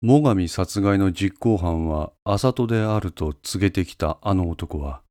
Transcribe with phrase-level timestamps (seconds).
[0.00, 5.02] 最上殺害の実行犯は麻戸であると告げてきたあの男は、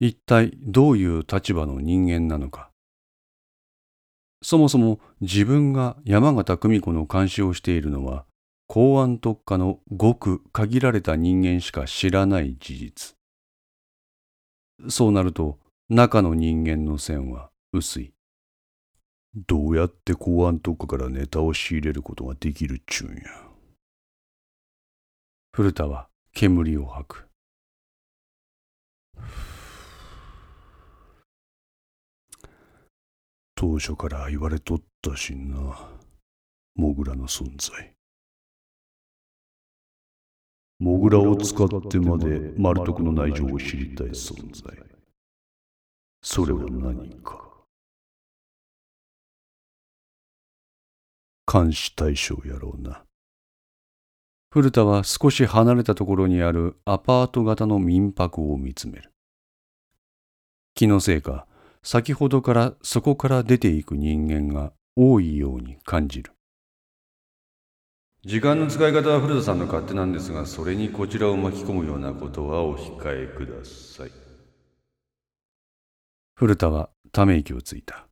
[0.00, 2.70] 一体どういう立場の人間なのか。
[4.42, 8.24] そもそも自分が山形久美子の監視をしているのは、
[8.66, 13.16] 公安特化のごく限られた人間しか知らない事実。
[14.88, 15.58] そうなると、
[15.90, 18.14] 中の人間の線は薄い。
[19.46, 23.53] どうやって公安特化からネタを仕入れることができるっちゅうんや。
[25.56, 27.28] 古田は煙を吐く。
[33.54, 35.78] 当初から言われとったしな。
[36.74, 37.94] モグラの存在。
[40.80, 44.76] モグラを使ってまで丸徳の内情を知りたい存在。
[46.20, 47.40] それは何か。
[51.46, 53.04] 監視対象やろうな。
[54.54, 59.10] 古田は少し離れたところにあるアパート型の民泊を見つめる。
[60.76, 61.48] 気のせいか、
[61.82, 66.30] 先ほどからそこから出ていく人間が多いように感じる。
[68.24, 74.12] 時間の使い方は古田さんの勝手なんですが、それにこちらを巻き込むようなことはお控えください。
[76.36, 78.06] 古田はため息をついた。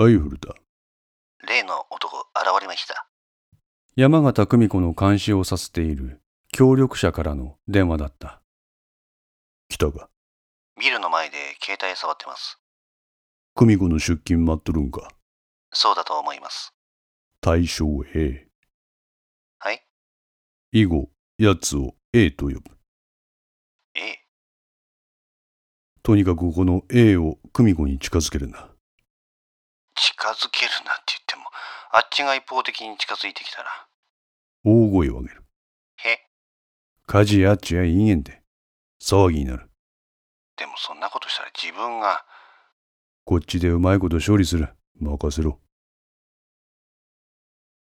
[0.00, 0.54] はい、古田。
[1.44, 3.08] 例の男、現れました。
[3.96, 6.20] 山形久美子の監視をさせている
[6.52, 8.40] 協力者からの電話だった。
[9.68, 10.08] 来たか。
[10.80, 12.60] ビルの前で携帯触ってます。
[13.56, 15.10] 久美子の出勤待っとるんか。
[15.72, 16.72] そうだと思います。
[17.40, 18.46] 対象 A。
[19.58, 19.82] はい
[20.70, 22.60] 以後、奴を A と呼ぶ。
[23.96, 24.18] ええ。
[26.04, 28.70] とにかくこの A を久美子に近づけるな。
[29.98, 31.42] 近づけるなって言っても、
[31.90, 33.68] あっちが一方的に近づいてきたら。
[34.64, 35.44] 大声を上げる。
[35.96, 36.18] へ
[37.06, 38.42] 火事やっちゃいいげんで。
[39.02, 39.70] 騒ぎになる。
[40.56, 42.24] でもそんなことしたら自分が、
[43.24, 44.68] こっちでうまいこと処理する。
[45.00, 45.60] 任せろ。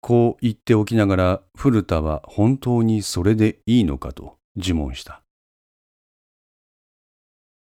[0.01, 5.22] こう言っておきながら古田は本当にそれでいいのかと自問した。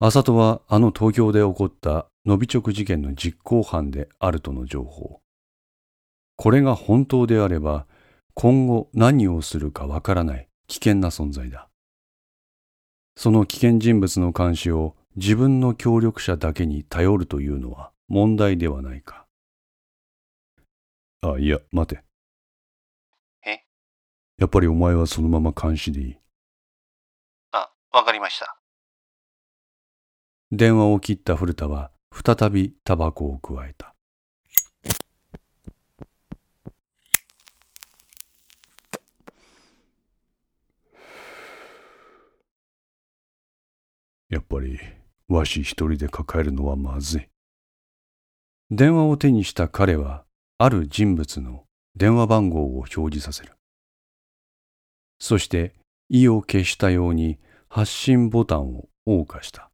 [0.04, 5.20] 浅戸はあの東京で起こったノビチョク事件の実行犯であるとの情報。
[6.34, 7.86] これが本当であれば
[8.34, 11.68] 今後何をするかわからない危険な存在だ。
[13.14, 19.26] その危険人物の監視を自分の協力者だけに頼るというのは問題ではないか。
[21.20, 22.02] あ、いや、待て。
[23.46, 23.62] え？
[24.36, 26.16] やっぱりお前はそのまま監視でいい。
[27.52, 28.58] あ、わかりました。
[30.54, 33.94] 電話を切った古田は再びタバコをくわえた。
[44.28, 44.78] やっぱり、
[45.28, 47.28] わし一人で抱えるのはまずい。
[48.70, 50.26] 電話を手にした彼は
[50.58, 51.64] ある人物の
[51.96, 53.54] 電話番号を表示させる。
[55.18, 55.74] そして
[56.10, 57.38] 意を消したように
[57.70, 59.72] 発信ボタンを謳歌した。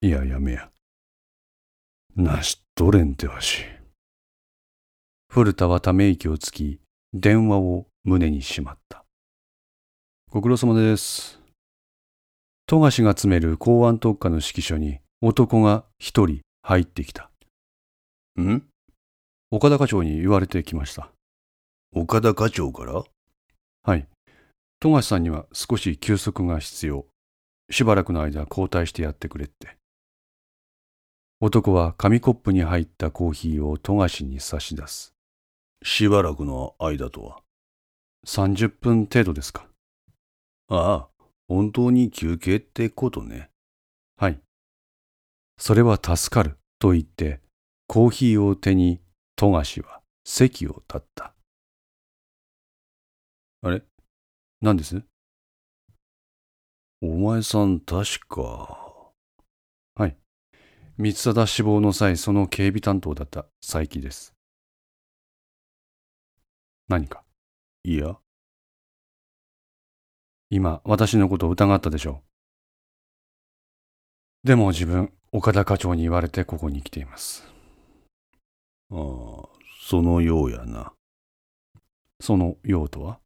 [0.00, 0.70] いや、やめや。
[2.14, 3.64] なしとれんてわし。
[5.28, 6.80] 古田はため息をつき
[7.12, 9.04] 電話を胸にしまった。
[10.30, 11.40] ご苦労様です。
[12.66, 17.32] 富樫が詰める公安特化の指揮所に男が一人入ってきた。
[18.40, 18.62] ん？
[19.50, 21.10] 岡田課長に言われてきました。
[21.92, 23.02] 岡田課長から？
[23.82, 24.06] はい。
[24.78, 27.04] 富樫さんには少し休息が必要。
[27.68, 29.76] しばらくの間交代してやってくれって。
[31.40, 35.14] 男は紙コップに入ったコーヒーを富樫に差し出す。
[35.84, 37.42] しばらくの間とは
[38.26, 39.68] ？30分程度ですか。
[40.66, 43.50] ああ、本当に休憩ってことね。
[44.16, 44.40] はい。
[45.58, 47.40] それは助かると言って、
[47.86, 49.00] コーヒーを手に
[49.36, 51.34] 富樫は席を立った。
[53.62, 53.82] あれ？
[54.60, 55.00] 何です？
[57.00, 59.12] お前さん確か。
[59.94, 60.16] はい。
[61.00, 64.34] 三貞死亡の際、その警備担当だった佐伯です。
[66.88, 67.22] 何か？
[67.84, 68.16] いや、
[70.50, 72.24] 今、私のことを疑ったでしょ
[74.44, 74.48] う。
[74.48, 77.44] でも自分、岡田課長に言われてここに来ています。
[78.90, 78.96] ああ、
[79.88, 80.92] そのようやな。
[82.18, 83.20] その用途は？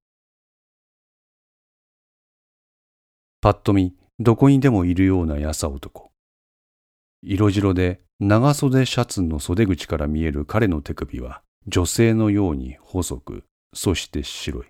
[3.41, 6.12] パッと見、どこにでもいるようなやさ男。
[7.25, 14.67] 色白で長袖シャツの袖口から見える彼の手首は女性のように細く、そして白い。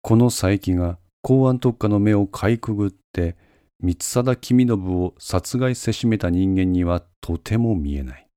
[0.00, 3.36] この佐伯が公安特化の目をかいくぐって
[3.80, 8.28] 三貞君信を殺害せしめた人間にはとても見えない。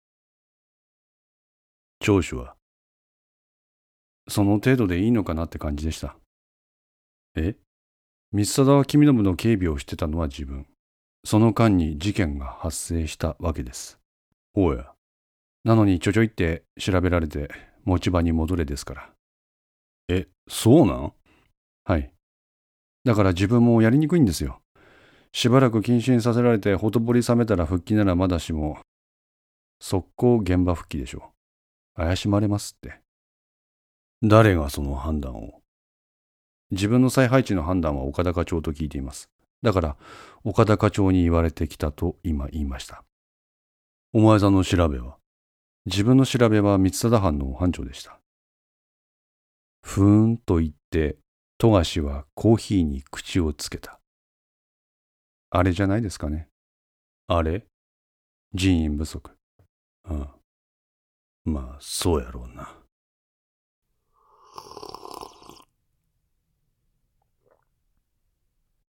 [1.99, 2.55] 聴取は、
[4.27, 6.15] その程度でいいのかなって感じでした。
[7.35, 7.55] え？
[8.31, 10.65] 三貞は君信の警備をしてたのは自分。
[11.23, 13.99] その間に事件が発生したわけです。
[14.53, 14.91] おや。
[15.63, 17.49] なのにちょちょいって調べられて
[17.85, 19.09] 持ち場に戻れですから。
[20.09, 21.13] え、そうなん？
[21.85, 22.11] はい。
[23.05, 24.61] だから自分もやりにくいんですよ。
[25.31, 28.79] しばらく謹慎させられてほとぼり冷めたら復帰ならまだしも、
[29.79, 31.31] 速攻現場復帰でしょ
[31.97, 32.01] う。
[32.01, 32.99] 怪しまれますって。
[34.23, 35.61] 誰がその判断を？
[36.71, 39.29] 自分の再配置の判断は岡田課長と聞いています。
[39.61, 39.97] だから、
[40.43, 43.03] 岡田課長に言われてきたと今言いました。
[44.13, 45.17] お前さんの調べは
[45.85, 48.19] 自分の調べは三貞藩の班長でした。
[49.83, 51.17] ふーんと言って、
[51.57, 53.99] 富樫はコーヒーに口をつけた。
[55.51, 56.47] あれじゃないですかね。
[57.27, 57.65] あれ？
[58.53, 59.31] 人員不足。
[60.05, 60.35] ああ。
[61.45, 62.80] まあ、そうやろうな。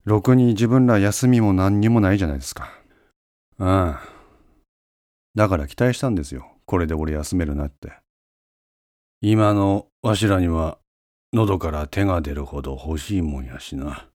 [0.08, 2.72] ろくに自分ら休みも何にもないじゃないですか。
[3.58, 4.08] ああ。
[5.34, 6.50] だから期待したんですよ。
[6.64, 7.92] これで俺休めるなって。
[9.20, 10.78] 今のわしらには
[11.32, 14.08] 喉から手が出るほど欲しいもんやしな。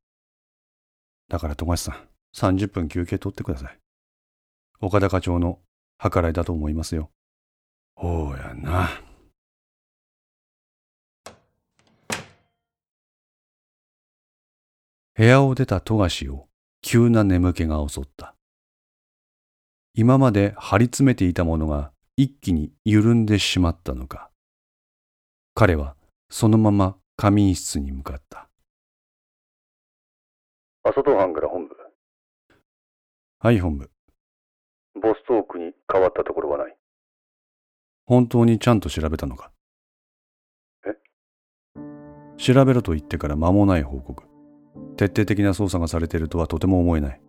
[1.29, 3.77] だから富樫さん、30分休憩取ってください。
[4.81, 5.59] 岡田課長の
[5.97, 7.11] 計らいだと思いますよ。
[7.95, 8.89] ほうやな。
[15.15, 16.47] 部屋を出た富樫を
[16.81, 18.35] 急な眠気が襲った。
[19.93, 24.31] 今まで張り詰めていたものが一気に緩んでしまったのか。
[25.53, 25.95] 彼は
[26.31, 28.49] そのまま仮眠室に向かった。
[30.81, 31.75] 朝戸班から本部。
[33.37, 33.91] はい本部。
[34.95, 36.75] ボストークに変わったところはない。
[38.07, 39.51] 本当にちゃんと調べたのか
[40.87, 40.97] え？
[42.37, 44.23] 調べろと言ってから間もない報告。
[44.97, 47.21] 徹底的な捜査がされているとはとても思えない。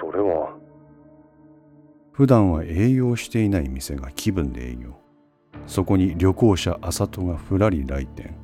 [0.00, 0.56] それは。
[2.12, 4.94] 普段は営業していない店が気分で営業。
[5.66, 8.34] そこに旅行者浅戸がふらり来店。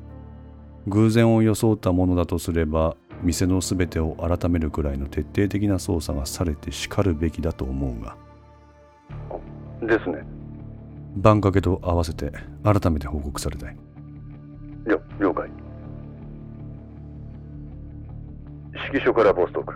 [0.87, 8.15] 偶然を装ったものだとすれば、店のすべてを改めるくらいの徹底的な捜査がされてしかるべきだと思うが。
[9.81, 10.25] ですね。
[11.15, 12.31] 番掛けと合わせて
[12.63, 13.77] 改めて報告されたい。
[14.85, 15.66] 了了解。
[18.87, 19.73] 指揮所からボストーク。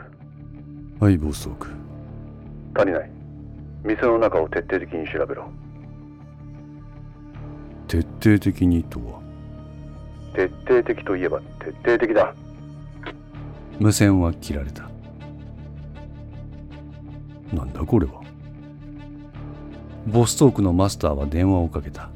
[1.03, 1.67] はい、ボストーク。
[2.75, 3.11] 足りない。
[3.83, 5.49] 店の中を徹底的に調べろ。
[7.87, 9.19] 徹底的にとは？
[10.33, 12.33] 徹底的といえば徹底的だ。
[13.79, 14.89] 無線は切られた。
[17.53, 18.21] なんだこれは？
[20.07, 22.09] ボストークのマスターは電話をかけた。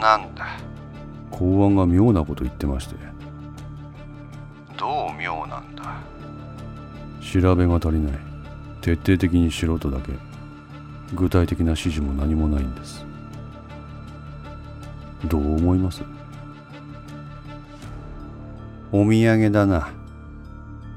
[0.00, 0.46] なんだ？
[1.30, 2.96] 公安が妙なこと言ってまして。
[4.76, 6.00] どう妙なんだ？
[7.20, 8.12] 調べが足りない。
[8.80, 10.12] 徹底的に素人だけ。
[11.14, 13.04] 具体的な指示も何もないんです。
[15.26, 16.02] どう思います？
[18.90, 19.90] お土産だな。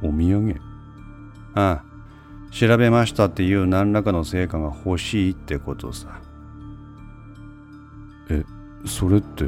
[0.01, 0.56] お土産？
[1.56, 1.84] ああ。
[2.51, 6.22] 調べましたっていう何らかの成果が欲しいってことさ。
[8.30, 8.46] え
[8.86, 9.46] それって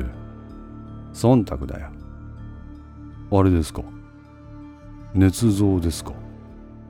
[1.13, 1.89] 忖度だよ。
[3.31, 3.83] あれですか？
[5.13, 6.13] 捏造ですか？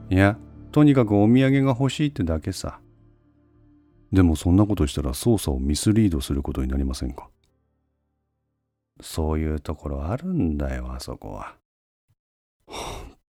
[0.10, 0.38] いや
[0.72, 2.80] とにかくお土産が欲しいってだけさ。
[4.12, 7.30] でもそんなことしたら捜査をミスリードすることになりませんか？
[9.02, 11.56] そういうところあるんだよあそこは。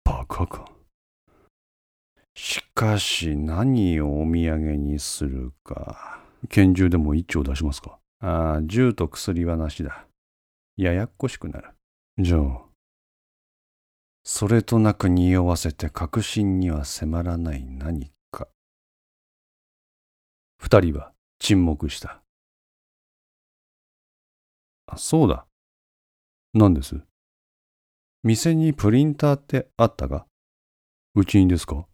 [0.04, 0.66] バカか。
[2.36, 6.20] しかし何をお土産にするか。
[6.50, 7.98] 拳銃でも一丁出しますか？
[8.20, 10.08] ああ、銃と薬はなしだ。
[10.78, 11.72] ややっこしくなる。
[12.18, 12.66] じゃあ。
[14.24, 18.48] それとなく匂わせて確信には迫らない何か。
[20.58, 22.22] 二人は沈黙した。
[24.88, 25.46] あ、そうだ。
[26.54, 27.00] 何です？
[28.24, 30.26] 店にプリンターってあったか？
[31.14, 31.86] うちにですか？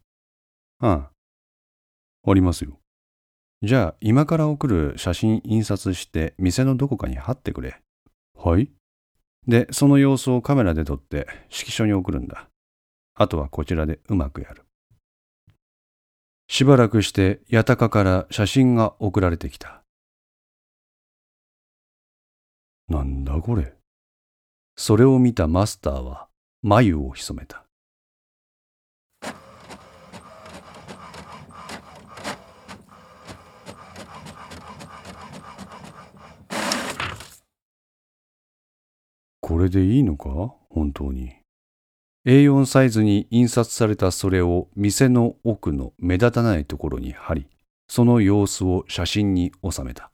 [0.80, 1.12] ああ。
[2.30, 2.80] ありますよ。
[3.64, 7.80] じゃあ今から送る写真印刷して店のどこかに貼ってくれ。
[8.36, 8.70] はい
[9.48, 12.48] で、その様子をカメラで撮って指揮所に送るんだ。
[13.16, 14.64] あとはこちらでうまくやる。
[16.48, 19.84] しばらくして八高から写真が送られてきた。
[22.88, 23.74] なんだこれ。
[24.76, 26.28] それを見たマスターは
[26.62, 27.66] 眉を潜めた。
[39.52, 40.56] これでいいのか？
[40.70, 41.34] 本当に。
[42.26, 47.48] A4 サイズに印刷されたそれを店の奥の目立たないところに貼り、
[47.90, 50.10] その様子を写真に収めた。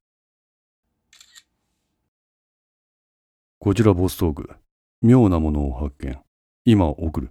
[3.59, 4.49] こちらボストーク。
[5.03, 6.19] 妙なものを発見。
[6.65, 7.29] 今送る。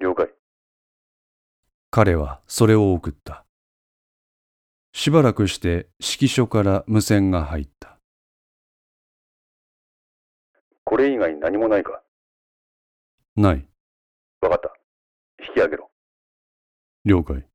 [0.00, 0.30] 了解。
[1.90, 3.44] 彼はそれを送った。
[4.94, 7.91] しばらくして指揮所から無線が入った。
[10.92, 12.02] これ以外何もないか
[13.34, 13.66] ない。
[14.42, 14.74] わかった。
[15.42, 15.90] 引き上げろ。
[17.06, 17.46] 了解。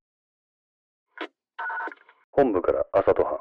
[2.32, 3.38] 本部から朝と班。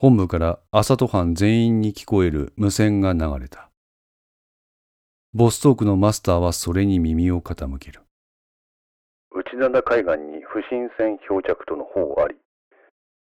[0.00, 3.70] 本部から朝と班全員に聞こえる無線が流れた。
[5.34, 8.00] ボストークのマスターはそれに耳を傾ける。
[9.30, 12.34] 内灘海岸に不審船漂着との報あり。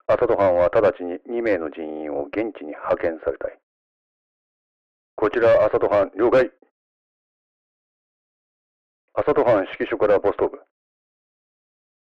[0.08, 3.58] 朝と班は直ちに2名の人員を現地に派遣されたい。
[5.16, 6.50] こちら朝と班了解。
[9.14, 10.60] 朝と班指揮所からボストーク。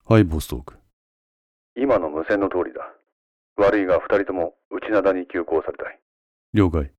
[0.04, 0.76] はい、ボストーク。
[1.76, 2.80] 今の無線の通りだ。
[3.56, 6.00] 悪いが2人とも内灘に急行されたい。
[6.54, 6.92] 了解。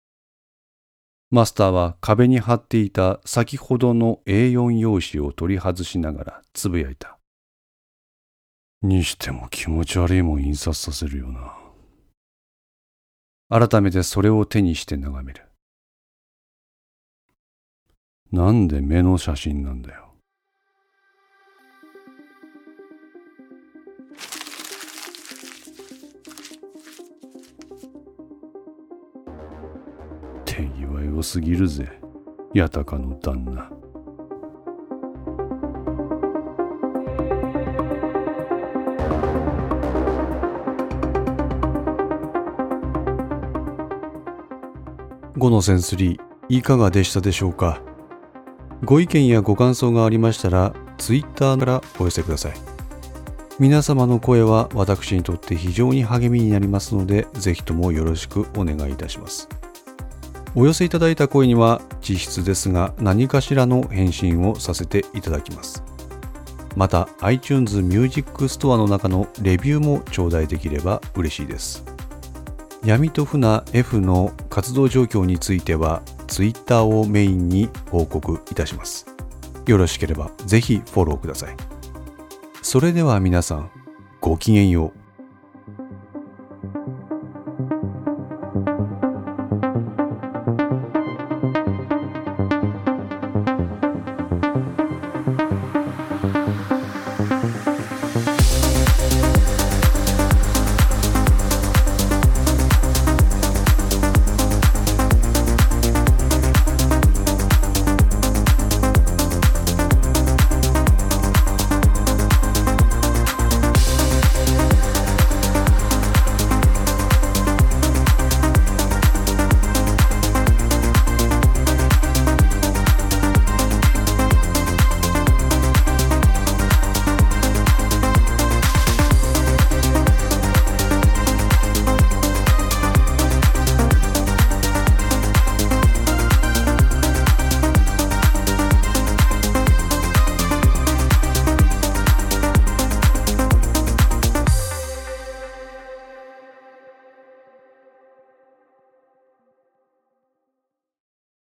[1.32, 7.18] マスターは壁に貼っていた先ほどの A4 用紙を取り外しながらつぶやいた。
[8.82, 11.58] にしても気持ち悪いもん印刷させるよな。
[13.50, 15.53] 改めてそれを手にして眺める。
[18.34, 20.12] なんで目の写真なんだよ。
[30.46, 31.88] 手際良すぎるぜ、
[32.56, 33.70] 八高の旦那。
[45.38, 47.93] 5のセンスリーいかがでしたでしょうか？
[48.84, 52.54] ご意見やご感想がありましたら、ツイッターからお寄せください。
[53.58, 59.48] 皆様の声は私にとって非常に励みになりますので、ぜひともよろしくお願いいたします。
[60.54, 65.82] お寄せいただいた声には、実質ですが何かしらの返信をさせていただきます。
[66.76, 71.86] また、iTunes Music Store の中のレビューも頂戴できれば嬉しいです。
[72.84, 76.02] 闇と船 F の活動状況については、
[76.34, 79.06] Twitter をメインに報告いたします。
[79.68, 81.56] よろしければぜひフォローください。
[82.64, 83.70] それでは皆さん、
[84.20, 85.03] ごきげんよう。